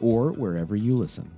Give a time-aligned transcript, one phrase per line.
[0.00, 1.37] or wherever you listen.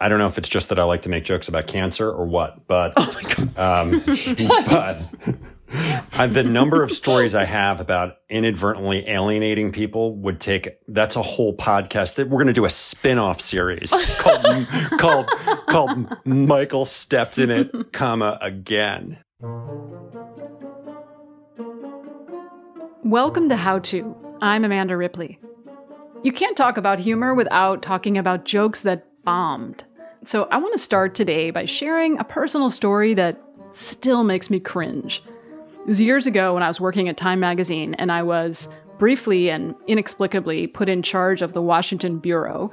[0.00, 2.24] I don't know if it's just that I like to make jokes about cancer or
[2.24, 3.12] what, but Oh
[3.56, 4.00] um,
[6.16, 11.22] but the number of stories I have about inadvertently alienating people would take that's a
[11.22, 14.68] whole podcast that we're going to do a spin-off series called
[15.00, 15.30] called
[15.66, 19.18] called Michael stepped in it comma again.
[23.02, 24.14] Welcome to How To.
[24.40, 25.40] I'm Amanda Ripley.
[26.22, 29.84] You can't talk about humor without talking about jokes that bombed.
[30.24, 33.40] So I want to start today by sharing a personal story that
[33.72, 35.22] still makes me cringe.
[35.80, 39.48] It was years ago when I was working at Time Magazine and I was briefly
[39.48, 42.70] and inexplicably put in charge of the Washington Bureau,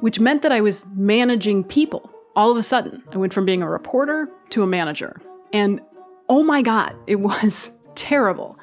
[0.00, 2.10] which meant that I was managing people.
[2.36, 5.20] All of a sudden, I went from being a reporter to a manager.
[5.52, 5.80] And
[6.28, 8.58] oh my God, it was terrible.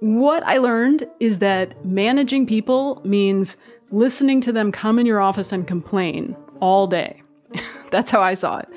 [0.00, 3.56] What I learned is that managing people means
[3.90, 7.22] listening to them come in your office and complain all day.
[7.90, 8.68] That's how I saw it.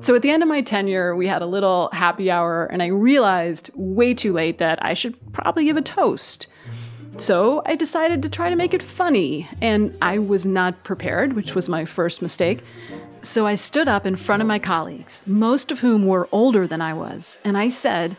[0.00, 2.86] So at the end of my tenure, we had a little happy hour, and I
[2.86, 6.48] realized way too late that I should probably give a toast.
[7.18, 11.54] So I decided to try to make it funny, and I was not prepared, which
[11.54, 12.62] was my first mistake.
[13.22, 16.82] So I stood up in front of my colleagues, most of whom were older than
[16.82, 18.18] I was, and I said,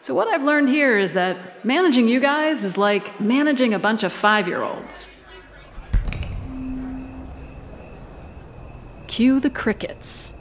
[0.00, 4.02] So what I've learned here is that managing you guys is like managing a bunch
[4.02, 5.08] of five year olds.
[9.10, 10.36] Cue the crickets.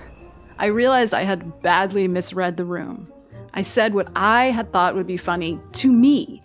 [0.58, 3.12] I realized I had badly misread the room.
[3.54, 6.42] I said what I had thought would be funny to me,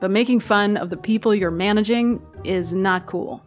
[0.00, 3.40] but making fun of the people you're managing is not cool.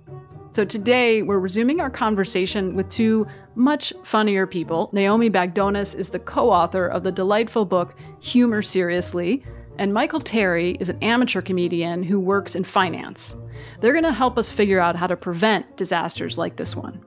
[0.53, 4.89] So today, we're resuming our conversation with two much funnier people.
[4.93, 9.43] Naomi Bagdonas is the co author of the delightful book Humor Seriously,
[9.77, 13.35] and Michael Terry is an amateur comedian who works in finance.
[13.81, 17.03] They're going to help us figure out how to prevent disasters like this one.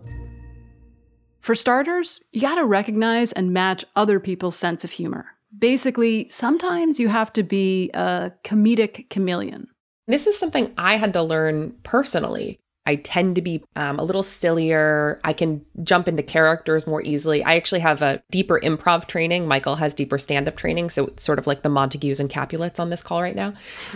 [1.48, 5.28] For starters, you gotta recognize and match other people's sense of humor.
[5.58, 9.68] Basically, sometimes you have to be a comedic chameleon.
[10.06, 12.60] This is something I had to learn personally.
[12.84, 15.22] I tend to be um, a little sillier.
[15.24, 17.42] I can jump into characters more easily.
[17.42, 19.48] I actually have a deeper improv training.
[19.48, 20.90] Michael has deeper stand up training.
[20.90, 23.54] So it's sort of like the Montagues and Capulets on this call right now.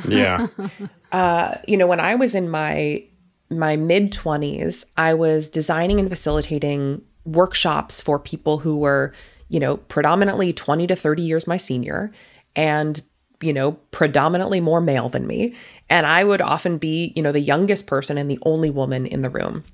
[0.08, 0.46] Yeah.
[1.12, 3.04] Uh, you know, when I was in my
[3.50, 9.12] my mid 20s, I was designing and facilitating workshops for people who were,
[9.48, 12.12] you know, predominantly 20 to 30 years my senior
[12.56, 13.00] and,
[13.40, 15.54] you know, predominantly more male than me.
[15.88, 19.22] And I would often be, you know, the youngest person and the only woman in
[19.22, 19.64] the room.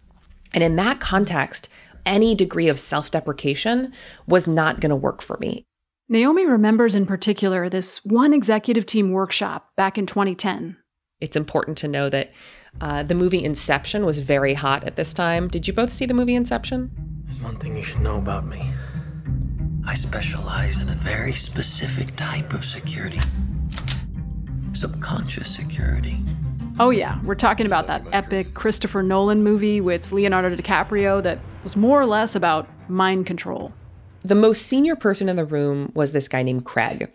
[0.53, 1.69] And in that context,
[2.07, 3.93] any degree of self deprecation
[4.27, 5.65] was not going to work for me.
[6.09, 10.77] Naomi remembers in particular this one executive team workshop back in 2010.
[11.21, 12.33] It's important to know that
[12.81, 15.49] uh, the movie Inception was very hot at this time.
[15.49, 16.91] Did you both see the movie Inception?
[17.25, 18.71] There's one thing you should know about me.
[19.87, 23.21] I specialize in a very specific type of security
[24.79, 26.21] subconscious security.
[26.79, 31.75] Oh, yeah, we're talking about that epic Christopher Nolan movie with Leonardo DiCaprio that was
[31.75, 33.73] more or less about mind control.
[34.25, 37.11] The most senior person in the room was this guy named Craig.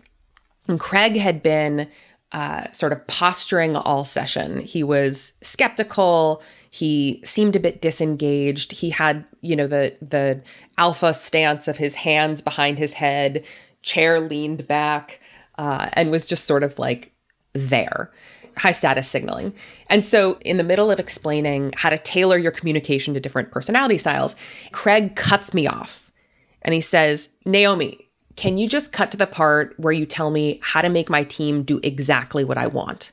[0.68, 1.88] And Craig had been
[2.34, 4.58] uh, sort of posturing all session.
[4.58, 6.42] He was skeptical.
[6.68, 8.72] He seemed a bit disengaged.
[8.72, 10.42] He had, you know, the the
[10.76, 13.44] alpha stance of his hands behind his head,
[13.82, 15.20] chair leaned back,
[15.58, 17.12] uh, and was just sort of like
[17.52, 18.10] there,
[18.56, 19.54] high status signaling.
[19.88, 23.96] And so, in the middle of explaining how to tailor your communication to different personality
[23.96, 24.34] styles,
[24.72, 26.10] Craig cuts me off,
[26.62, 28.03] and he says, "Naomi,
[28.36, 31.24] can you just cut to the part where you tell me how to make my
[31.24, 33.12] team do exactly what I want?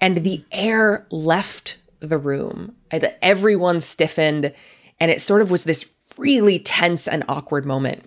[0.00, 2.76] And the air left the room.
[2.92, 4.52] Everyone stiffened,
[5.00, 5.84] and it sort of was this
[6.16, 8.04] really tense and awkward moment.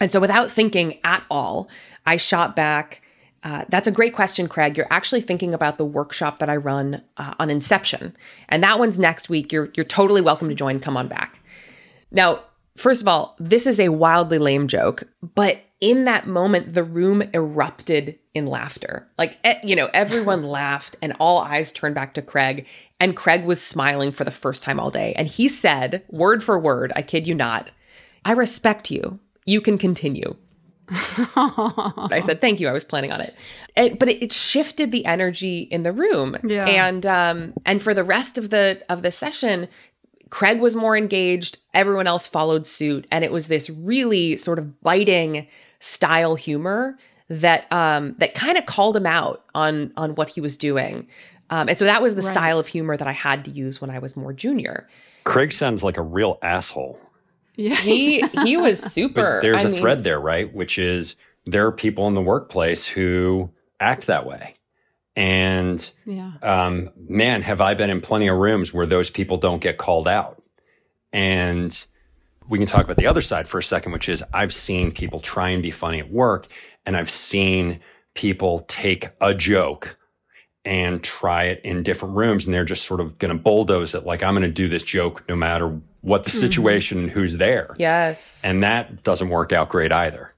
[0.00, 1.68] And so, without thinking at all,
[2.04, 3.00] I shot back.
[3.42, 4.76] Uh, that's a great question, Craig.
[4.76, 8.16] You're actually thinking about the workshop that I run uh, on Inception,
[8.48, 9.52] and that one's next week.
[9.52, 10.80] You're you're totally welcome to join.
[10.80, 11.40] Come on back.
[12.10, 12.42] Now,
[12.76, 15.04] first of all, this is a wildly lame joke,
[15.34, 19.06] but in that moment, the room erupted in laughter.
[19.18, 22.66] Like, you know, everyone laughed and all eyes turned back to Craig.
[22.98, 25.12] And Craig was smiling for the first time all day.
[25.14, 27.70] And he said, word for word, I kid you not,
[28.24, 29.20] I respect you.
[29.44, 30.36] You can continue.
[30.88, 32.68] I said, thank you.
[32.68, 33.34] I was planning on it.
[33.76, 36.36] it but it, it, shifted the energy in the room.
[36.44, 36.66] Yeah.
[36.66, 39.68] And, um, and for the rest of the, of the session,
[40.30, 41.58] Craig was more engaged.
[41.72, 43.06] Everyone else followed suit.
[43.10, 45.46] And it was this really sort of biting
[45.80, 46.98] style humor
[47.28, 51.06] that um, that kind of called him out on on what he was doing.
[51.50, 52.32] Um, and so that was the right.
[52.32, 54.88] style of humor that I had to use when I was more junior.
[55.24, 56.98] Craig sounds like a real asshole.
[57.56, 59.36] Yeah, he he was super.
[59.36, 60.52] But there's I a mean, thread there, right?
[60.52, 61.16] Which is
[61.46, 63.50] there are people in the workplace who
[63.80, 64.56] act that way.
[65.16, 66.32] And yeah.
[66.42, 70.08] um, man, have I been in plenty of rooms where those people don't get called
[70.08, 70.42] out.
[71.12, 71.84] And
[72.48, 75.20] we can talk about the other side for a second, which is I've seen people
[75.20, 76.48] try and be funny at work,
[76.84, 77.80] and I've seen
[78.14, 79.96] people take a joke
[80.64, 84.06] and try it in different rooms, and they're just sort of going to bulldoze it.
[84.06, 86.40] Like, I'm going to do this joke no matter what the mm-hmm.
[86.40, 87.74] situation and who's there.
[87.78, 88.40] Yes.
[88.44, 90.34] And that doesn't work out great either.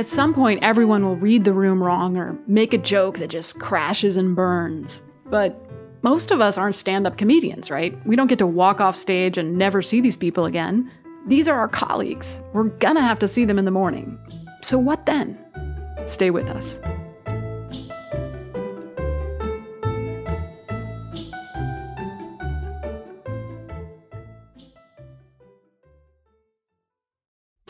[0.00, 3.60] At some point, everyone will read the room wrong or make a joke that just
[3.60, 5.02] crashes and burns.
[5.26, 5.62] But
[6.00, 7.94] most of us aren't stand up comedians, right?
[8.06, 10.90] We don't get to walk off stage and never see these people again.
[11.26, 12.42] These are our colleagues.
[12.54, 14.18] We're gonna have to see them in the morning.
[14.62, 15.38] So, what then?
[16.06, 16.80] Stay with us.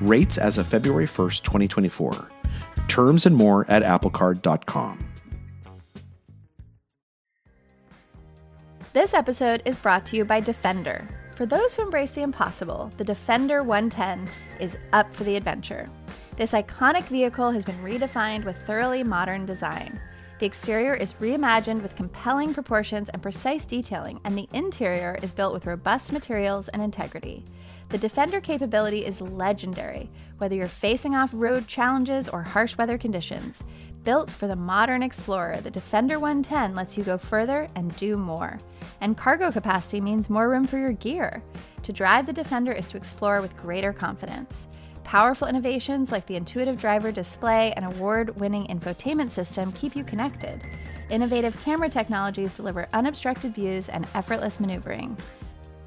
[0.00, 2.30] Rates as of February 1st, 2024.
[2.88, 5.04] Terms and more at applecard.com.
[8.92, 11.08] This episode is brought to you by Defender.
[11.34, 14.28] For those who embrace the impossible, the Defender 110
[14.60, 15.86] is up for the adventure.
[16.36, 20.00] This iconic vehicle has been redefined with thoroughly modern design.
[20.38, 25.52] The exterior is reimagined with compelling proportions and precise detailing, and the interior is built
[25.52, 27.44] with robust materials and integrity.
[27.94, 33.64] The Defender capability is legendary, whether you're facing off road challenges or harsh weather conditions.
[34.02, 38.58] Built for the modern explorer, the Defender 110 lets you go further and do more.
[39.00, 41.40] And cargo capacity means more room for your gear.
[41.84, 44.66] To drive the Defender is to explore with greater confidence.
[45.04, 50.64] Powerful innovations like the intuitive driver display and award winning infotainment system keep you connected.
[51.10, 55.16] Innovative camera technologies deliver unobstructed views and effortless maneuvering.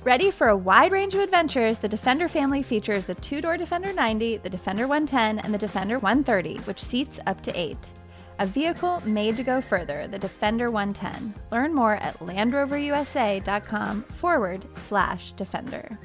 [0.07, 3.91] Ready for a wide range of adventures, the Defender family features the two door Defender
[3.91, 7.91] 90, the Defender 110, and the Defender 130, which seats up to eight.
[8.39, 11.33] A vehicle made to go further, the Defender 110.
[11.51, 15.99] Learn more at LandRoverUSA.com forward slash Defender.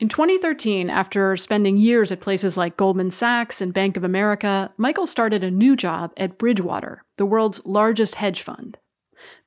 [0.00, 5.06] In 2013, after spending years at places like Goldman Sachs and Bank of America, Michael
[5.06, 8.76] started a new job at Bridgewater, the world's largest hedge fund.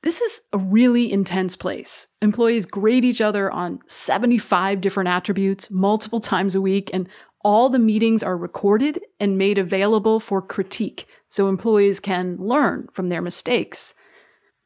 [0.02, 2.08] This is a really intense place.
[2.22, 7.08] Employees grade each other on 75 different attributes multiple times a week, and
[7.42, 13.08] all the meetings are recorded and made available for critique so employees can learn from
[13.08, 13.94] their mistakes.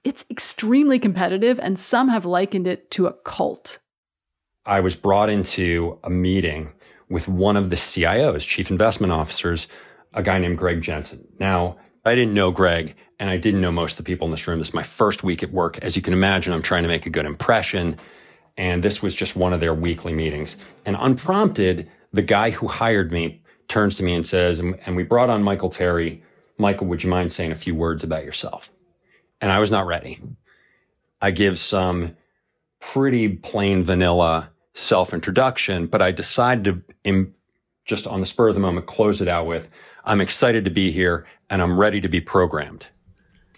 [0.05, 3.81] It's extremely competitive, and some have likened it to a cult.
[4.65, 6.73] I was brought into a meeting
[7.09, 9.69] with one of the CIOs, chief investment officers,
[10.15, 11.27] a guy named Greg Jensen.
[11.39, 11.77] Now,
[12.11, 14.59] I didn't know Greg and I didn't know most of the people in this room.
[14.59, 15.79] This is my first week at work.
[15.79, 17.99] As you can imagine, I'm trying to make a good impression.
[18.57, 20.57] And this was just one of their weekly meetings.
[20.85, 25.31] And unprompted, the guy who hired me turns to me and says, and we brought
[25.31, 26.25] on Michael Terry.
[26.59, 28.71] Michael, would you mind saying a few words about yourself?
[29.41, 30.21] And I was not ready.
[31.23, 32.17] I give some
[32.81, 37.33] pretty plain vanilla self introduction, but I decided to,
[37.85, 39.69] just on the spur of the moment, close it out with,
[40.05, 42.87] I'm excited to be here and I'm ready to be programmed.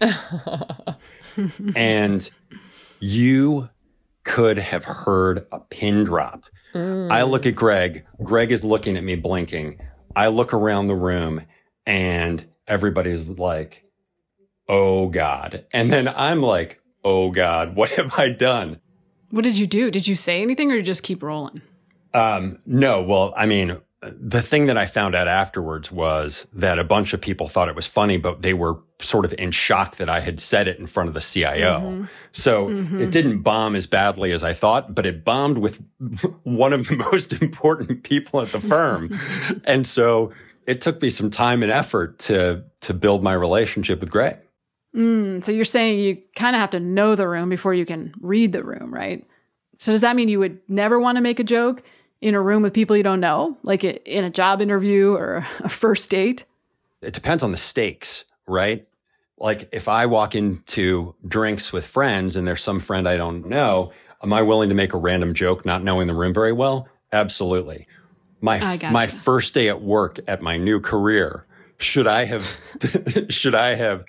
[1.76, 2.30] and
[2.99, 3.68] you
[4.25, 6.46] could have heard a pin drop.
[6.75, 8.06] I look at Greg.
[8.22, 9.78] Greg is looking at me blinking.
[10.16, 11.42] I look around the room
[11.84, 13.84] and everybody's like,
[14.68, 15.66] oh God.
[15.72, 18.80] And then I'm like, oh God, what have I done?
[19.30, 19.90] What did you do?
[19.90, 21.61] Did you say anything or you just keep rolling?
[22.14, 26.85] Um, no, well, I mean, the thing that I found out afterwards was that a
[26.85, 30.09] bunch of people thought it was funny, but they were sort of in shock that
[30.09, 31.80] I had said it in front of the CIO.
[31.80, 32.04] Mm-hmm.
[32.32, 35.80] So it didn't bomb as badly as I thought, but it bombed with
[36.42, 39.18] one of the most important people at the firm.
[39.64, 40.32] and so
[40.66, 44.37] it took me some time and effort to, to build my relationship with Greg.
[44.97, 48.12] Mm, so you're saying you kind of have to know the room before you can
[48.21, 49.25] read the room, right?
[49.78, 51.82] So does that mean you would never want to make a joke
[52.23, 55.69] in a room with people you don't know, like in a job interview or a
[55.69, 56.47] first date?
[57.02, 58.87] it depends on the stakes, right?
[59.38, 63.93] Like if I walk into drinks with friends and there's some friend I don't know,
[64.23, 66.88] am I willing to make a random joke not knowing the room very well?
[67.12, 67.88] Absolutely.
[68.41, 68.91] My gotcha.
[68.91, 72.61] my first day at work at my new career, should I have
[73.29, 74.05] should I have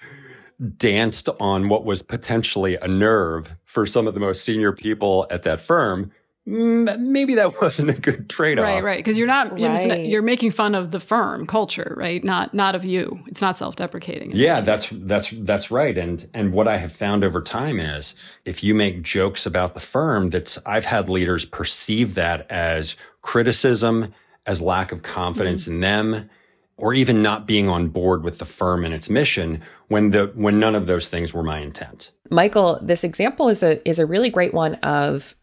[0.78, 5.44] danced on what was potentially a nerve for some of the most senior people at
[5.44, 6.12] that firm?
[6.48, 8.64] Mm, Maybe that wasn't a good trade-off.
[8.66, 8.98] Right, right.
[9.00, 10.06] Because you're not, you know, it's not- Right.
[10.06, 12.22] you're making fun of the firm culture, right?
[12.24, 13.20] Not not of you.
[13.28, 14.32] It's not self-deprecating.
[14.34, 15.98] Yeah, that's that's that's right.
[15.98, 19.80] And and what I have found over time is if you make jokes about the
[19.80, 24.14] firm, that's I've had leaders perceive that as criticism,
[24.46, 26.30] as lack of confidence in them,
[26.78, 30.60] or even not being on board with the firm and its mission when the when
[30.60, 32.12] none of those things were my intent.
[32.30, 35.36] Michael, this example is a is a really great one of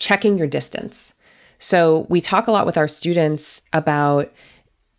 [0.00, 1.14] checking your distance.
[1.58, 4.32] So we talk a lot with our students about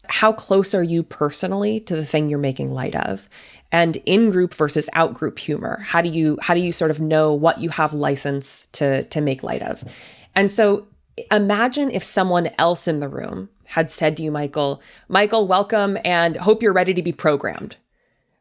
[0.08, 3.27] how close are you personally to the thing you're making light of?
[3.74, 5.79] And in group versus out group humor.
[5.81, 9.22] How do you how do you sort of know what you have license to to
[9.22, 9.84] make light of?
[10.36, 10.88] And so
[11.29, 16.38] imagine if someone else in the room had said to you michael michael welcome and
[16.38, 17.75] hope you're ready to be programmed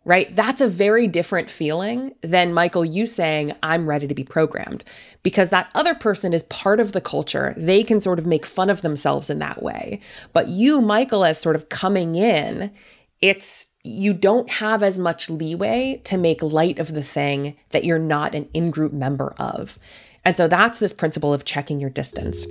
[0.05, 0.35] right?
[0.35, 4.83] That's a very different feeling than Michael, you saying, I'm ready to be programmed,
[5.23, 7.53] because that other person is part of the culture.
[7.57, 10.01] They can sort of make fun of themselves in that way.
[10.33, 12.73] But you, Michael, as sort of coming in,
[13.21, 17.99] it's you don't have as much leeway to make light of the thing that you're
[17.99, 19.79] not an in group member of.
[20.25, 22.47] And so that's this principle of checking your distance.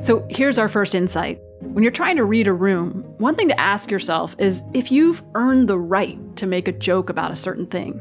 [0.00, 1.40] So here's our first insight.
[1.78, 5.22] When you're trying to read a room, one thing to ask yourself is if you've
[5.36, 8.00] earned the right to make a joke about a certain thing.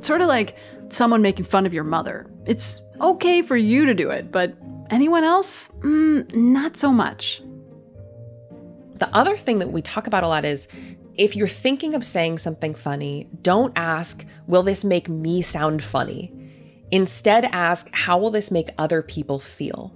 [0.00, 0.56] Sort of like
[0.88, 2.26] someone making fun of your mother.
[2.46, 4.54] It's okay for you to do it, but
[4.88, 5.68] anyone else?
[5.80, 7.42] Mm, not so much.
[8.94, 10.66] The other thing that we talk about a lot is
[11.18, 16.32] if you're thinking of saying something funny, don't ask, will this make me sound funny?
[16.90, 19.94] Instead, ask, how will this make other people feel?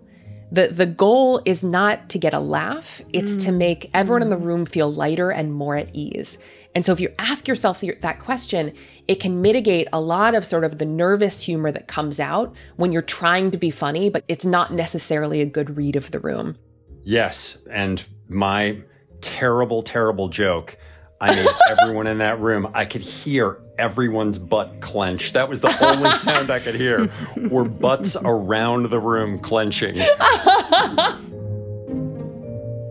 [0.56, 3.58] The, the goal is not to get a laugh, it's to mm.
[3.58, 4.44] make everyone in the mm.
[4.44, 6.38] room feel lighter and more at ease.
[6.74, 8.72] And so, if you ask yourself that question,
[9.06, 12.90] it can mitigate a lot of sort of the nervous humor that comes out when
[12.90, 16.56] you're trying to be funny, but it's not necessarily a good read of the room.
[17.04, 18.78] Yes, and my
[19.20, 20.78] terrible, terrible joke.
[21.20, 22.70] I made everyone in that room.
[22.74, 25.32] I could hear everyone's butt clench.
[25.32, 27.10] That was the only sound I could hear.
[27.48, 29.96] Were butts around the room clenching.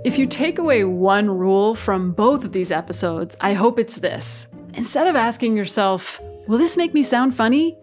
[0.04, 4.48] If you take away one rule from both of these episodes, I hope it's this.
[4.76, 7.78] Instead of asking yourself, will this make me sound funny?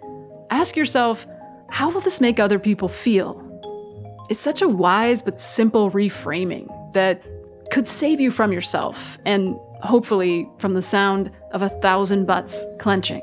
[0.51, 1.27] Ask yourself,
[1.69, 3.41] how will this make other people feel?
[4.31, 7.23] It's such a wise but simple reframing that
[7.73, 13.21] could save you from yourself and hopefully from the sound of a thousand butts clenching.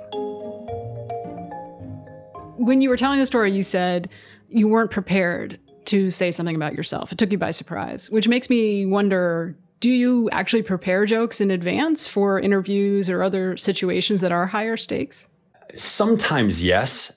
[2.58, 4.10] When you were telling the story, you said
[4.50, 7.12] you weren't prepared to say something about yourself.
[7.12, 11.52] It took you by surprise, which makes me wonder do you actually prepare jokes in
[11.52, 15.30] advance for interviews or other situations that are higher stakes?
[15.78, 17.14] Sometimes yes,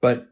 [0.00, 0.28] but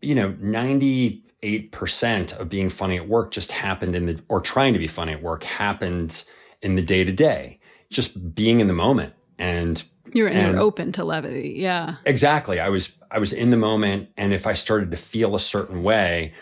[0.00, 4.78] you know, 98% of being funny at work just happened in the or trying to
[4.78, 6.24] be funny at work happened
[6.62, 7.60] in the day to day.
[7.90, 11.54] Just being in the moment and You're, and And- you're open to levity.
[11.58, 11.96] Yeah.
[12.04, 12.58] Exactly.
[12.60, 15.82] I was I was in the moment and if I started to feel a certain
[15.82, 16.34] way,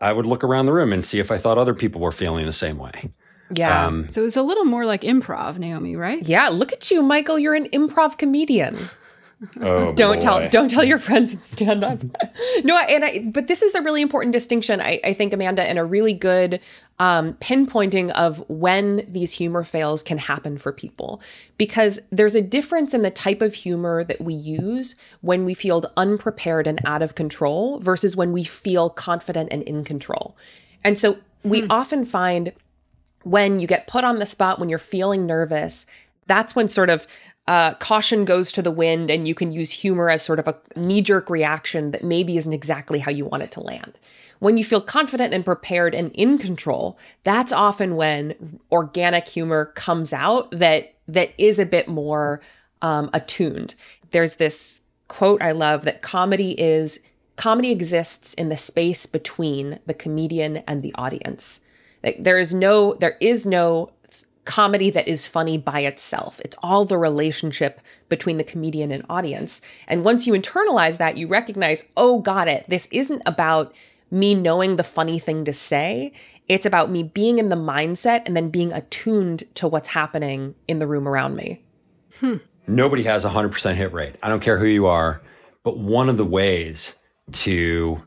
[0.00, 2.46] I would look around the room and see if I thought other people were feeling
[2.46, 3.12] the same way.
[3.54, 3.86] Yeah.
[3.86, 6.26] Um, So it's a little more like improv, Naomi, right?
[6.26, 7.38] Yeah, look at you, Michael.
[7.38, 8.78] You're an improv comedian.
[9.60, 10.20] Oh, don't boy.
[10.20, 12.02] tell don't tell your friends and stand up.
[12.64, 15.78] No and i but this is a really important distinction i, I think amanda and
[15.78, 16.60] a really good
[16.98, 21.20] um, pinpointing of when these humor fails can happen for people.
[21.58, 25.90] Because there's a difference in the type of humor that we use when we feel
[25.96, 30.36] unprepared and out of control versus when we feel confident and in control.
[30.84, 32.52] And so we often find
[33.24, 35.86] when you get put on the spot when you're feeling nervous
[36.26, 37.06] that's when sort of
[37.48, 40.56] uh, caution goes to the wind and you can use humor as sort of a
[40.76, 43.98] knee-jerk reaction that maybe isn't exactly how you want it to land.
[44.38, 50.12] When you feel confident and prepared and in control that's often when organic humor comes
[50.12, 52.40] out that that is a bit more
[52.80, 53.74] um, attuned.
[54.12, 56.98] There's this quote i love that comedy is
[57.36, 61.60] comedy exists in the space between the comedian and the audience.
[62.02, 63.90] Like there is no there is no
[64.44, 66.40] comedy that is funny by itself.
[66.44, 69.60] It's all the relationship between the comedian and audience.
[69.86, 72.64] And once you internalize that, you recognize, "Oh, got it.
[72.68, 73.72] This isn't about
[74.10, 76.12] me knowing the funny thing to say.
[76.48, 80.80] It's about me being in the mindset and then being attuned to what's happening in
[80.80, 81.62] the room around me."
[82.18, 82.36] Hmm.
[82.66, 84.16] Nobody has a 100% hit rate.
[84.22, 85.22] I don't care who you are.
[85.64, 86.94] But one of the ways
[87.32, 88.02] to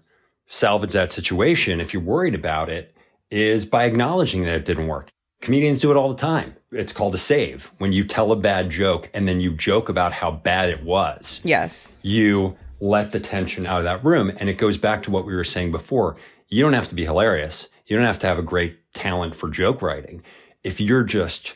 [0.47, 2.93] salvage that situation, if you're worried about it,
[3.31, 5.09] is by acknowledging that it didn't work.
[5.41, 6.55] Comedians do it all the time.
[6.71, 7.71] It's called a save.
[7.77, 11.39] When you tell a bad joke and then you joke about how bad it was,
[11.43, 11.89] Yes.
[12.01, 14.31] you let the tension out of that room.
[14.37, 16.15] And it goes back to what we were saying before.
[16.47, 17.69] You don't have to be hilarious.
[17.85, 20.23] You don't have to have a great talent for joke writing.
[20.63, 21.53] If you're just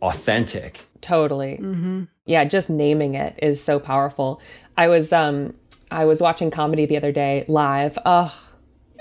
[0.00, 1.60] authentic, Totally.
[2.26, 4.40] Yeah, just naming it is so powerful.
[4.76, 5.54] I was um
[5.90, 7.98] I was watching comedy the other day live.
[8.06, 8.32] Oh,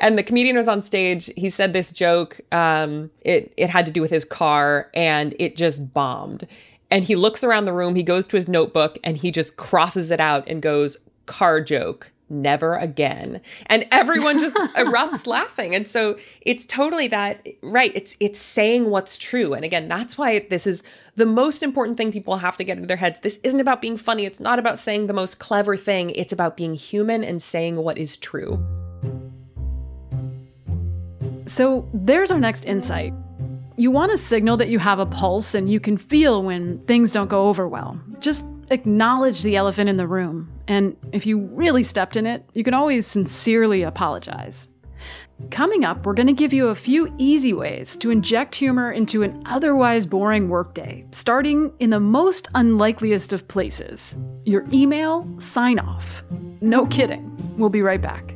[0.02, 1.32] and the comedian was on stage.
[1.38, 2.42] He said this joke.
[2.52, 6.46] Um, it it had to do with his car, and it just bombed.
[6.90, 7.96] And he looks around the room.
[7.96, 12.12] He goes to his notebook and he just crosses it out and goes, "Car joke."
[12.30, 13.42] Never again.
[13.66, 15.76] And everyone just erupts laughing.
[15.76, 17.92] And so it's totally that right.
[17.94, 19.54] It's it's saying what's true.
[19.54, 20.82] And again, that's why this is
[21.18, 23.20] the most important thing people have to get into their heads.
[23.20, 24.26] This isn't about being funny.
[24.26, 26.12] It's not about saying the most clever thing.
[26.12, 28.66] It's about being human and saying what is true.
[31.52, 33.14] So there's our next insight.
[33.76, 37.12] You want to signal that you have a pulse and you can feel when things
[37.12, 38.00] don't go over well.
[38.20, 40.50] Just acknowledge the elephant in the room.
[40.70, 44.70] And if you really stepped in it, you can always sincerely apologize.
[45.50, 49.22] Coming up, we're going to give you a few easy ways to inject humor into
[49.22, 56.24] an otherwise boring workday, starting in the most unlikeliest of places your email sign off.
[56.62, 57.30] No kidding.
[57.58, 58.36] We'll be right back.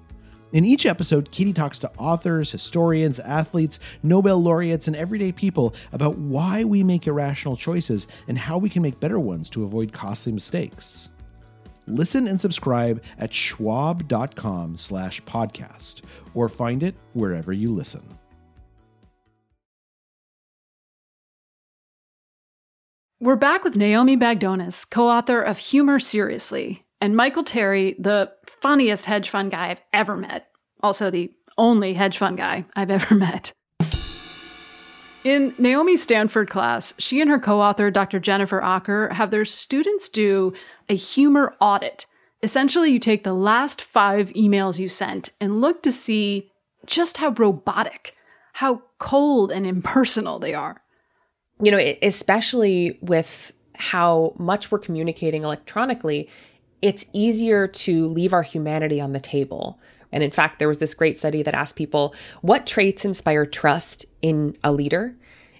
[0.51, 6.17] In each episode, Katie talks to authors, historians, athletes, Nobel laureates, and everyday people about
[6.17, 10.33] why we make irrational choices and how we can make better ones to avoid costly
[10.33, 11.09] mistakes.
[11.87, 16.01] Listen and subscribe at schwab.com slash podcast
[16.33, 18.03] or find it wherever you listen.
[23.21, 29.07] We're back with Naomi Bagdonas, co author of Humor Seriously, and Michael Terry, the funniest
[29.07, 30.47] hedge fund guy I've ever met.
[30.81, 33.53] Also, the only hedge fund guy I've ever met.
[35.23, 38.19] In Naomi's Stanford class, she and her co author, Dr.
[38.19, 40.53] Jennifer Aaker, have their students do
[40.89, 42.05] a humor audit.
[42.41, 46.51] Essentially, you take the last five emails you sent and look to see
[46.87, 48.15] just how robotic,
[48.53, 50.81] how cold and impersonal they are.
[51.61, 56.29] You know, especially with how much we're communicating electronically,
[56.81, 59.79] it's easier to leave our humanity on the table.
[60.11, 64.05] And in fact, there was this great study that asked people what traits inspire trust
[64.21, 65.15] in a leader.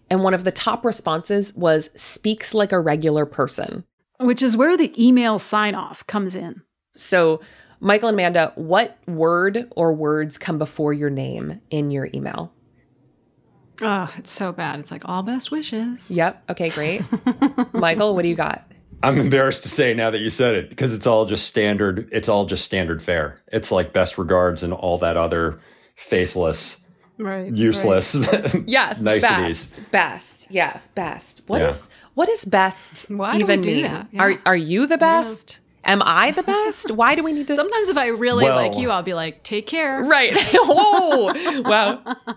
[0.10, 3.86] And one of the top responses was speaks like a regular person.
[4.19, 6.62] Which is where the email sign off comes in.
[6.95, 7.39] So,
[7.79, 12.53] Michael and Amanda, what word or words come before your name in your email?
[13.81, 14.79] Oh, it's so bad.
[14.79, 16.12] It's like all best wishes.
[16.12, 16.43] Yep.
[16.51, 17.01] Okay, great.
[17.73, 18.70] Michael, what do you got?
[19.03, 22.07] I'm embarrassed to say now that you said it because it's all just standard.
[22.11, 23.41] It's all just standard fare.
[23.51, 25.59] It's like best regards and all that other
[25.95, 26.77] faceless,
[27.17, 27.51] Right.
[27.55, 28.15] useless
[28.65, 29.79] Yes, niceties.
[29.79, 31.41] best, best, yes, best.
[31.47, 31.69] What Yeah.
[31.69, 33.83] is what is best Why do we do mean?
[33.83, 34.07] that?
[34.11, 34.21] Yeah.
[34.21, 35.59] Are are you the best?
[35.83, 36.91] Am I the best?
[36.91, 37.55] Why do we need to?
[37.55, 40.03] Sometimes if I really Well- like you, I'll be like, take care.
[40.03, 40.31] right.
[40.53, 42.35] oh, wow.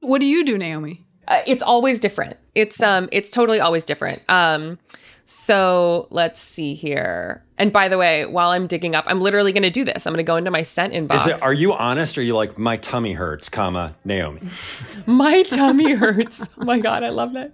[0.00, 1.04] What do you do, Naomi?
[1.28, 2.36] Uh, it's always different.
[2.56, 4.22] It's um, it's totally always different.
[4.28, 4.78] Um,
[5.32, 7.42] so let's see here.
[7.58, 10.06] And by the way, while I'm digging up, I'm literally going to do this.
[10.06, 11.16] I'm going to go into my sent inbox.
[11.16, 11.42] Is it?
[11.42, 12.18] Are you honest?
[12.18, 14.40] Or are you like my tummy hurts, comma Naomi?
[15.06, 16.46] My tummy hurts.
[16.58, 17.52] Oh my god, I love that.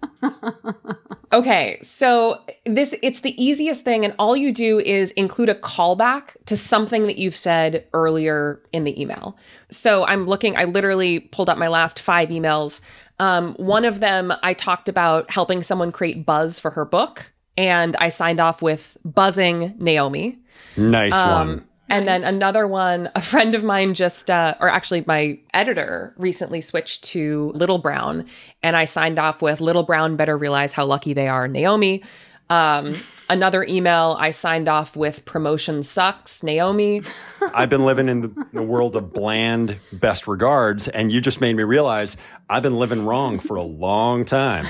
[1.33, 6.37] Okay, so this it's the easiest thing and all you do is include a callback
[6.47, 9.37] to something that you've said earlier in the email.
[9.71, 12.81] So I'm looking I literally pulled up my last 5 emails.
[13.19, 17.97] Um, one of them I talked about helping someone create buzz for her book and
[17.97, 20.38] I signed off with buzzing Naomi.
[20.77, 21.64] Nice Um, one.
[21.90, 26.61] And then another one, a friend of mine just, uh, or actually my editor recently
[26.61, 28.27] switched to Little Brown,
[28.62, 32.03] and I signed off with Little Brown better realize how lucky they are, Naomi.
[32.50, 32.96] Um,
[33.28, 37.02] another email, I signed off with promotion sucks, Naomi.
[37.54, 41.56] I've been living in the, the world of bland best regards, and you just made
[41.56, 42.16] me realize
[42.48, 44.66] I've been living wrong for a long time.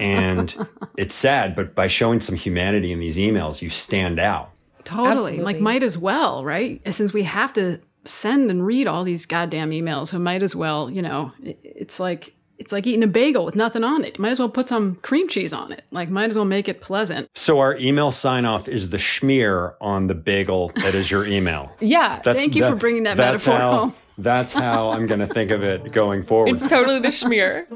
[0.00, 0.54] And
[0.96, 4.50] it's sad, but by showing some humanity in these emails, you stand out.
[4.84, 5.38] Totally.
[5.40, 6.80] Like, might as well, right?
[6.92, 10.90] Since we have to send and read all these goddamn emails, so might as well,
[10.90, 12.32] you know, it- it's like
[12.62, 14.16] it's like eating a bagel with nothing on it.
[14.16, 15.82] You might as well put some cream cheese on it.
[15.90, 17.28] Like, might as well make it pleasant.
[17.34, 21.72] So our email sign off is the schmear on the bagel that is your email.
[21.80, 23.94] Yeah, Thank you for bringing that metaphor how, home.
[24.16, 26.48] That's how I'm going to think of it going forward.
[26.50, 27.66] it's totally the schmear.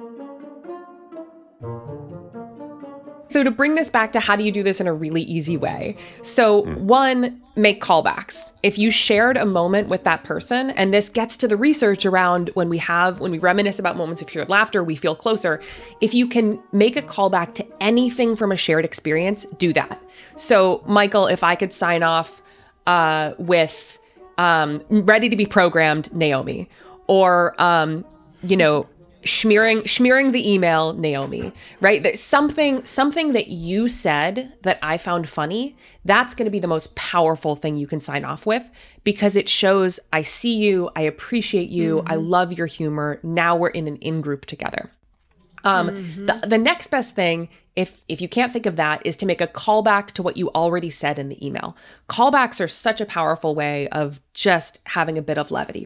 [3.36, 5.58] So to bring this back to how do you do this in a really easy
[5.58, 5.98] way?
[6.22, 8.52] So one, make callbacks.
[8.62, 12.48] If you shared a moment with that person, and this gets to the research around
[12.54, 15.60] when we have when we reminisce about moments of shared laughter, we feel closer.
[16.00, 20.02] If you can make a callback to anything from a shared experience, do that.
[20.36, 22.40] So Michael, if I could sign off
[22.86, 23.98] uh, with
[24.38, 26.70] um, ready to be programmed, Naomi,
[27.06, 28.02] or um,
[28.42, 28.88] you know,
[29.26, 31.52] smearing smearing the email, Naomi.
[31.80, 32.02] Right?
[32.02, 35.76] There's something something that you said that I found funny.
[36.04, 38.70] That's going to be the most powerful thing you can sign off with
[39.04, 43.20] because it shows I see you, I appreciate you, I love your humor.
[43.22, 44.90] Now we're in an in group together.
[45.66, 49.26] Um, the, the next best thing, if if you can't think of that, is to
[49.26, 51.76] make a callback to what you already said in the email.
[52.08, 55.84] Callbacks are such a powerful way of just having a bit of levity.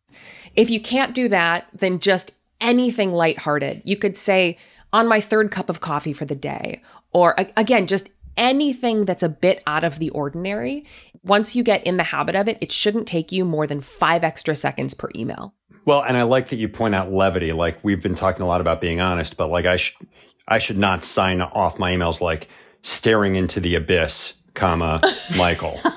[0.55, 3.83] If you can't do that, then just anything lighthearted.
[3.85, 4.59] You could say,
[4.92, 9.29] on my third cup of coffee for the day, or again, just anything that's a
[9.29, 10.85] bit out of the ordinary.
[11.23, 14.25] Once you get in the habit of it, it shouldn't take you more than five
[14.25, 15.55] extra seconds per email.
[15.85, 17.53] Well, and I like that you point out levity.
[17.53, 19.96] Like we've been talking a lot about being honest, but like I should,
[20.49, 22.49] I should not sign off my emails like
[22.83, 25.01] staring into the abyss, comma
[25.37, 25.79] Michael.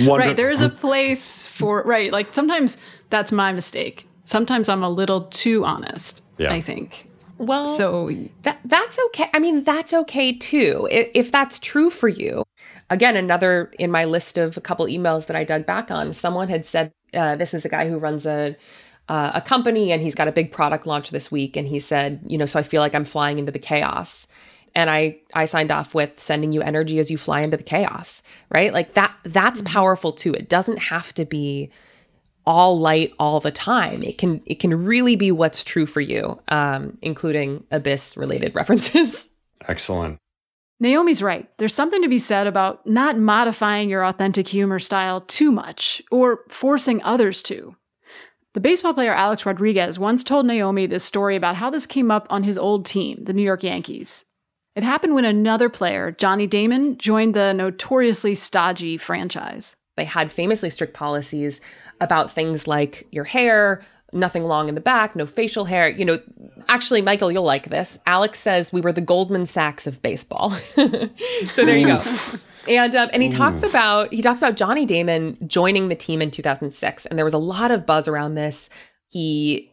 [0.00, 0.36] Wonder- Right.
[0.36, 2.10] There is a place for, right.
[2.12, 2.76] Like, sometimes
[3.10, 4.06] that's my mistake.
[4.24, 6.52] Sometimes I'm a little too honest, Yeah.
[6.52, 7.08] I think.
[7.38, 8.10] Well, So,
[8.42, 9.28] That that's okay.
[9.34, 10.88] I mean, that's okay too.
[10.90, 12.44] If, if that's true for you.
[12.88, 16.48] Again, another in my list of a couple emails that I dug back on, someone
[16.48, 18.54] had said, uh, "This is a guy who runs a
[19.08, 22.20] uh, a company, and he's got a big product launch this week." And he said,
[22.26, 24.28] "You know, so I feel like I'm flying into the chaos."
[24.74, 28.22] And I I signed off with sending you energy as you fly into the chaos,
[28.50, 28.72] right?
[28.72, 29.12] Like that.
[29.24, 30.34] That's powerful too.
[30.34, 31.70] It doesn't have to be
[32.46, 34.02] all light all the time.
[34.02, 39.28] It can it can really be what's true for you, um, including abyss related references.
[39.68, 40.18] Excellent.
[40.80, 41.48] Naomi's right.
[41.58, 46.40] There's something to be said about not modifying your authentic humor style too much or
[46.48, 47.76] forcing others to.
[48.54, 52.26] The baseball player Alex Rodriguez once told Naomi this story about how this came up
[52.30, 54.24] on his old team, the New York Yankees.
[54.74, 59.76] It happened when another player, Johnny Damon, joined the notoriously stodgy franchise.
[59.96, 61.60] They had famously strict policies
[62.00, 65.88] about things like your hair, nothing long in the back, no facial hair.
[65.88, 66.20] You know,
[66.68, 67.98] actually, Michael, you'll like this.
[68.06, 70.50] Alex says we were the Goldman Sachs of baseball.
[70.50, 71.08] so
[71.56, 72.02] there you go.
[72.68, 76.30] And um, and he talks about he talks about Johnny Damon joining the team in
[76.30, 78.70] 2006, and there was a lot of buzz around this.
[79.08, 79.72] He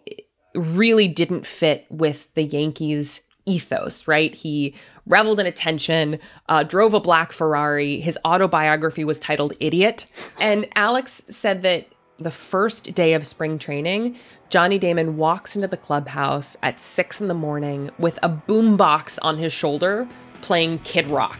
[0.55, 4.34] really didn't fit with the Yankees ethos, right?
[4.34, 4.73] He
[5.06, 7.99] reveled in attention, uh, drove a black Ferrari.
[7.99, 10.06] His autobiography was titled Idiot.
[10.39, 11.88] And Alex said that
[12.19, 14.17] the first day of spring training,
[14.49, 19.38] Johnny Damon walks into the clubhouse at six in the morning with a boombox on
[19.38, 20.08] his shoulder
[20.41, 21.39] playing Kid Rock.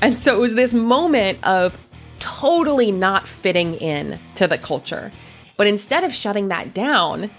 [0.00, 1.78] And so it was this moment of
[2.18, 5.10] totally not fitting in to the culture.
[5.56, 7.30] But instead of shutting that down,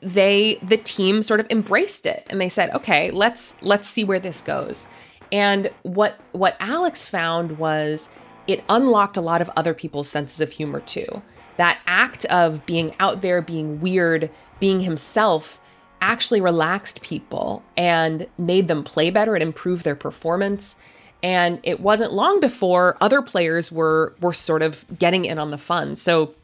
[0.00, 4.20] they the team sort of embraced it and they said, "Okay, let's let's see where
[4.20, 4.86] this goes."
[5.32, 8.08] And what what Alex found was
[8.46, 11.22] it unlocked a lot of other people's senses of humor too.
[11.56, 14.30] That act of being out there, being weird,
[14.60, 15.60] being himself
[16.00, 19.34] actually relaxed people and made them play better.
[19.34, 20.76] and improve their performance.
[21.22, 25.58] And it wasn't long before other players were were sort of getting in on the
[25.58, 25.94] fun.
[25.96, 26.34] So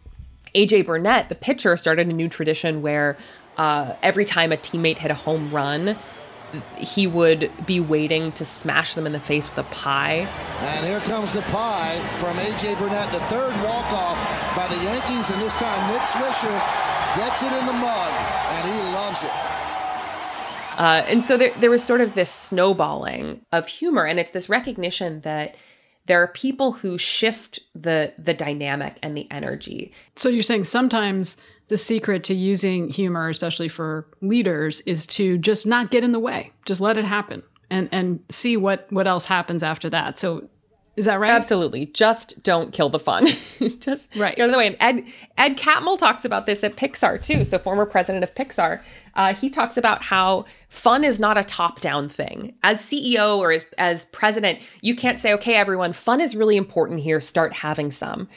[0.55, 3.17] AJ Burnett, the pitcher, started a new tradition where
[3.57, 5.97] uh, every time a teammate hit a home run,
[6.77, 10.27] he would be waiting to smash them in the face with a pie.
[10.61, 12.75] And here comes the pie from A.J.
[12.77, 14.19] Burnett, the third walk-off
[14.57, 16.55] by the Yankees, and this time Nick Swisher
[17.17, 18.13] gets it in the mug,
[18.51, 19.31] and he loves it.
[20.77, 24.49] Uh, and so there, there was sort of this snowballing of humor, and it's this
[24.49, 25.55] recognition that
[26.07, 29.93] there are people who shift the the dynamic and the energy.
[30.17, 31.37] So you're saying sometimes
[31.69, 36.21] the secret to using humor, especially for leaders, is to just not get in the
[36.21, 36.53] way.
[36.67, 40.19] Just let it happen and and see what what else happens after that.
[40.19, 40.49] So
[40.97, 41.31] is that right?
[41.31, 41.87] Absolutely.
[41.87, 43.27] Just don't kill the fun.
[43.81, 44.37] Just right.
[44.37, 44.69] get out of the way.
[44.69, 45.05] And Ed
[45.37, 47.43] Ed Catmull talks about this at Pixar too.
[47.43, 48.81] So former president of Pixar,
[49.15, 52.55] uh, he talks about how fun is not a top down thing.
[52.63, 57.01] As CEO or as as president, you can't say, okay, everyone, fun is really important
[57.01, 57.21] here.
[57.21, 58.29] Start having some.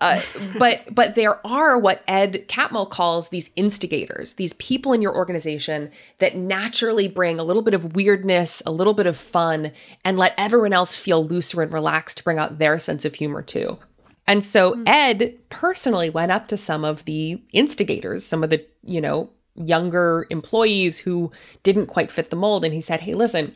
[0.00, 0.20] Uh,
[0.58, 5.90] but but there are what Ed Catmull calls these instigators, these people in your organization
[6.18, 9.72] that naturally bring a little bit of weirdness, a little bit of fun,
[10.04, 13.42] and let everyone else feel looser and relaxed to bring out their sense of humor
[13.42, 13.78] too.
[14.26, 14.82] And so mm.
[14.86, 20.26] Ed personally went up to some of the instigators, some of the, you know, younger
[20.28, 21.30] employees who
[21.62, 22.64] didn't quite fit the mold.
[22.64, 23.54] And he said, Hey, listen,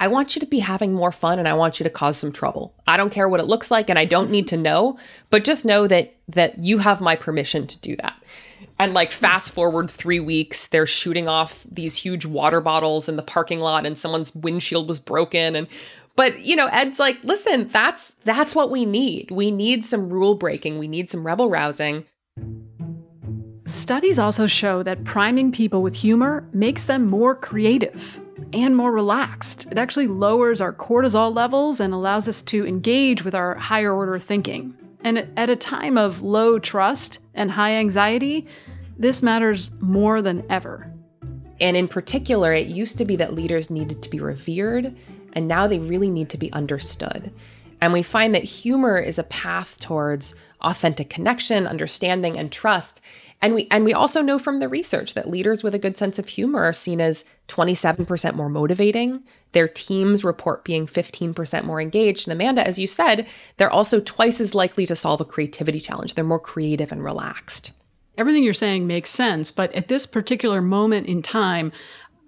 [0.00, 2.32] I want you to be having more fun and I want you to cause some
[2.32, 2.74] trouble.
[2.86, 5.66] I don't care what it looks like and I don't need to know, but just
[5.66, 8.14] know that that you have my permission to do that.
[8.78, 13.22] And like fast forward 3 weeks, they're shooting off these huge water bottles in the
[13.22, 15.68] parking lot and someone's windshield was broken and
[16.16, 19.30] but you know, Ed's like, "Listen, that's that's what we need.
[19.30, 20.78] We need some rule breaking.
[20.78, 22.04] We need some rebel rousing."
[23.66, 28.18] Studies also show that priming people with humor makes them more creative
[28.52, 29.66] and more relaxed.
[29.70, 34.18] It actually lowers our cortisol levels and allows us to engage with our higher order
[34.18, 34.74] thinking.
[35.02, 38.46] And at a time of low trust and high anxiety,
[38.98, 40.92] this matters more than ever.
[41.60, 44.96] And in particular, it used to be that leaders needed to be revered,
[45.32, 47.32] and now they really need to be understood.
[47.80, 53.00] And we find that humor is a path towards authentic connection, understanding, and trust.
[53.42, 56.18] And we and we also know from the research that leaders with a good sense
[56.18, 59.22] of humor are seen as 27% more motivating.
[59.52, 62.28] Their teams report being 15% more engaged.
[62.28, 63.26] And Amanda, as you said,
[63.56, 66.14] they're also twice as likely to solve a creativity challenge.
[66.14, 67.72] They're more creative and relaxed.
[68.18, 71.72] Everything you're saying makes sense, but at this particular moment in time,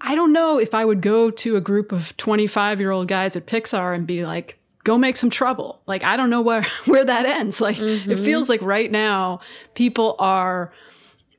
[0.00, 3.36] I don't know if I would go to a group of 25 year old guys
[3.36, 5.80] at Pixar and be like, go make some trouble.
[5.86, 7.60] Like, I don't know where, where that ends.
[7.60, 8.10] Like, mm-hmm.
[8.10, 9.40] it feels like right now
[9.74, 10.72] people are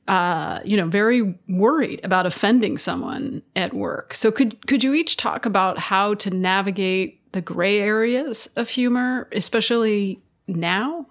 [0.08, 4.14] uh, you know, very worried about offending someone at work.
[4.14, 9.28] So could could you each talk about how to navigate the gray areas of humor,
[9.32, 11.06] especially now?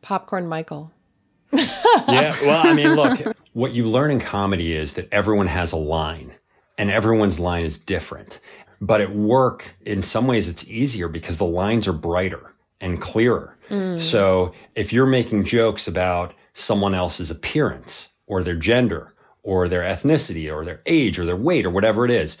[0.00, 0.92] Popcorn Michael.
[1.52, 5.76] yeah, well, I mean, look, what you learn in comedy is that everyone has a
[5.76, 6.34] line
[6.76, 8.38] and everyone's line is different.
[8.80, 13.56] But at work, in some ways, it's easier because the lines are brighter and clearer.
[13.70, 13.98] Mm.
[13.98, 20.52] So if you're making jokes about someone else's appearance or their gender or their ethnicity
[20.52, 22.38] or their age or their weight or whatever it is,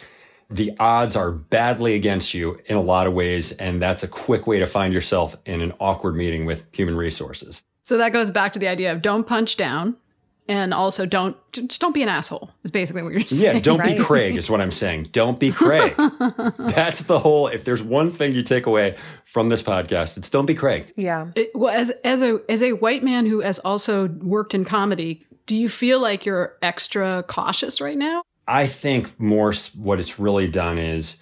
[0.50, 3.52] the odds are badly against you in a lot of ways.
[3.52, 7.62] And that's a quick way to find yourself in an awkward meeting with human resources.
[7.84, 9.96] So that goes back to the idea of don't punch down
[10.48, 13.78] and also don't just don't be an asshole is basically what you're saying yeah don't
[13.78, 13.98] right?
[13.98, 15.94] be craig is what i'm saying don't be craig
[16.58, 20.46] that's the whole if there's one thing you take away from this podcast it's don't
[20.46, 24.08] be craig yeah it, well as as a as a white man who has also
[24.22, 29.52] worked in comedy do you feel like you're extra cautious right now i think more
[29.76, 31.18] what it's really done is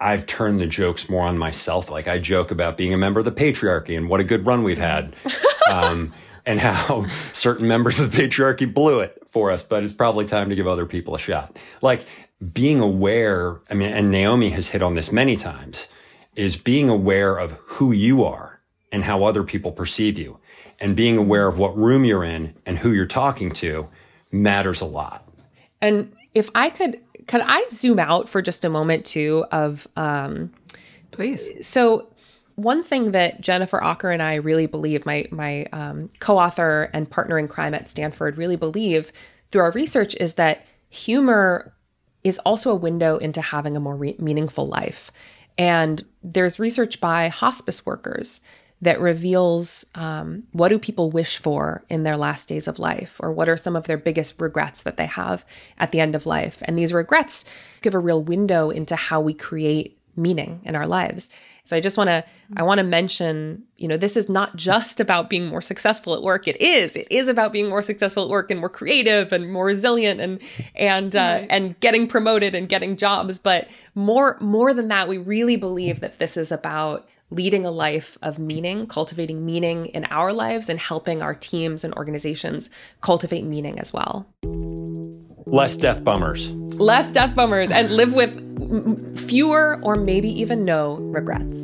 [0.00, 1.90] I've turned the jokes more on myself.
[1.90, 4.62] Like I joke about being a member of the patriarchy and what a good run
[4.62, 5.16] we've had.
[5.70, 6.12] Um,
[6.46, 10.50] and how certain members of the patriarchy blew it for us, but it's probably time
[10.50, 11.58] to give other people a shot.
[11.80, 12.04] Like
[12.52, 15.88] being aware, I mean, and Naomi has hit on this many times,
[16.34, 20.38] is being aware of who you are and how other people perceive you.
[20.80, 23.88] And being aware of what room you're in and who you're talking to
[24.32, 25.28] matters a lot.
[25.80, 30.52] And if I could, could I zoom out for just a moment too of, um,
[31.12, 31.52] Please.
[31.66, 32.08] So,
[32.62, 37.38] one thing that Jennifer Aaker and I really believe, my my um, co-author and partner
[37.38, 39.12] in crime at Stanford, really believe
[39.50, 41.74] through our research is that humor
[42.24, 45.10] is also a window into having a more re- meaningful life.
[45.58, 48.40] And there's research by hospice workers
[48.80, 53.32] that reveals um, what do people wish for in their last days of life or
[53.32, 55.44] what are some of their biggest regrets that they have
[55.78, 57.44] at the end of life and these regrets
[57.80, 61.30] give a real window into how we create meaning in our lives
[61.64, 62.24] so i just want to
[62.56, 66.22] i want to mention you know this is not just about being more successful at
[66.22, 66.46] work.
[66.46, 66.94] It is.
[66.94, 70.40] It is about being more successful at work and more creative and more resilient and
[70.76, 73.40] and uh, and getting promoted and getting jobs.
[73.40, 78.18] But more more than that we really believe that this is about leading a life
[78.22, 82.70] of meaning, cultivating meaning in our lives, and helping our teams and organizations
[83.00, 84.26] cultivate meaning as well.
[85.46, 86.50] Less death bummers.
[86.82, 91.54] Less death bummers and live with fewer or maybe even no regrets.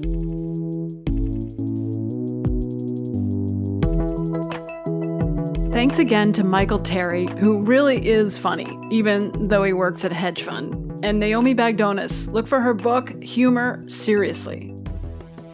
[5.72, 10.14] Thanks again to Michael Terry, who really is funny, even though he works at a
[10.14, 12.32] hedge fund, and Naomi Bagdonas.
[12.32, 14.72] Look for her book, Humor Seriously.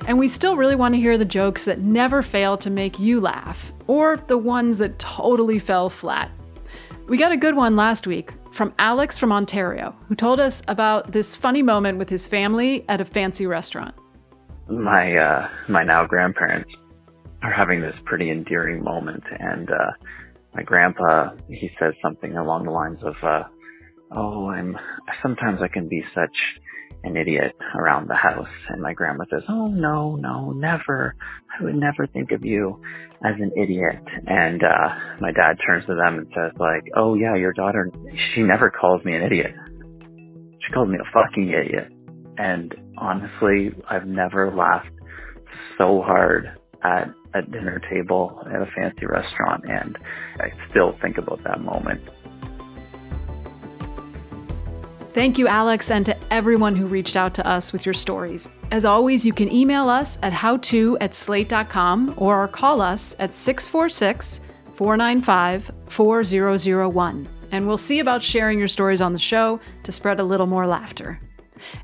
[0.07, 3.19] And we still really want to hear the jokes that never fail to make you
[3.19, 6.31] laugh, or the ones that totally fell flat.
[7.09, 11.11] We got a good one last week from Alex from Ontario, who told us about
[11.11, 13.95] this funny moment with his family at a fancy restaurant.
[14.69, 16.71] My uh, my now grandparents
[17.43, 19.91] are having this pretty endearing moment, and uh,
[20.55, 23.43] my grandpa he says something along the lines of, uh,
[24.13, 24.79] "Oh, I'm
[25.21, 26.37] sometimes I can be such
[27.03, 28.49] an idiot around the house.
[28.69, 31.15] And my grandma says, Oh, no, no, never.
[31.59, 32.81] I would never think of you
[33.25, 34.03] as an idiot.
[34.27, 34.89] And, uh,
[35.21, 37.91] my dad turns to them and says like, Oh yeah, your daughter,
[38.35, 39.55] she never calls me an idiot.
[40.67, 41.93] She calls me a fucking idiot.
[42.39, 44.91] And honestly, I've never laughed
[45.79, 49.65] so hard at a dinner table at a fancy restaurant.
[49.69, 49.97] And
[50.41, 52.09] I still think about that moment.
[55.15, 58.49] Thank you, Alex, and to everyone who reached out to us with your stories.
[58.73, 64.41] As always, you can email us at howto at slate.com or call us at 646
[64.75, 67.29] 495 4001.
[67.53, 70.67] And we'll see about sharing your stories on the show to spread a little more
[70.67, 71.21] laughter.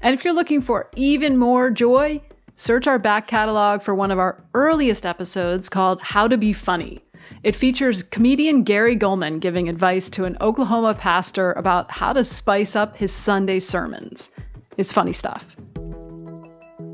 [0.03, 2.21] And if you're looking for even more joy,
[2.57, 7.01] search our back catalog for one of our earliest episodes called How to Be Funny.
[7.43, 12.77] It features comedian Gary Gulman giving advice to an Oklahoma pastor about how to spice
[12.77, 14.31] up his Sunday sermons.
[14.77, 15.57] It's funny stuff.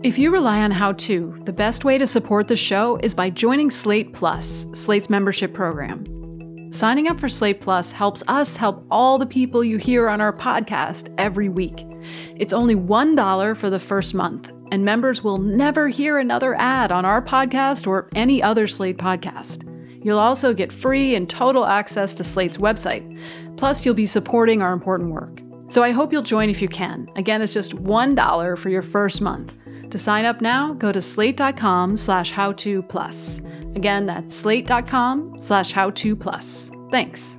[0.02, 3.30] If you rely on How To, the best way to support the show is by
[3.30, 6.72] joining Slate Plus, Slate's membership program.
[6.72, 10.32] Signing up for Slate Plus helps us help all the people you hear on our
[10.32, 11.74] podcast every week.
[12.36, 17.04] It's only $1 for the first month, and members will never hear another ad on
[17.04, 19.75] our podcast or any other Slate podcast.
[20.06, 23.18] You'll also get free and total access to Slate's website.
[23.56, 25.40] Plus, you'll be supporting our important work.
[25.68, 27.08] So I hope you'll join if you can.
[27.16, 29.52] Again, it's just $1 for your first month.
[29.90, 33.40] To sign up now, go to slate.com slash howto plus.
[33.74, 36.70] Again, that's slate.com slash howto plus.
[36.92, 37.36] Thanks.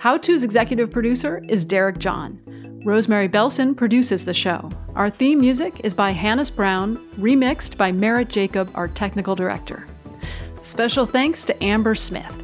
[0.00, 2.40] How To's executive producer is Derek John.
[2.86, 4.70] Rosemary Belson produces the show.
[4.94, 9.86] Our theme music is by Hannes Brown, remixed by Merritt Jacob, our technical director.
[10.64, 12.34] Special thanks to Amber Smith.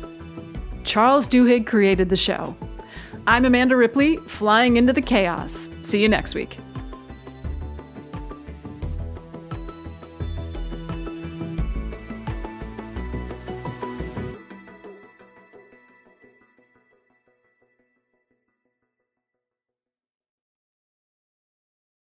[0.85, 2.55] Charles Duhigg created the show.
[3.27, 5.71] I'm Amanda Ripley, flying into the chaos.
[5.81, 6.59] See you next week.